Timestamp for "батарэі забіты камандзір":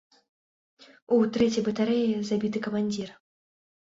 1.67-3.09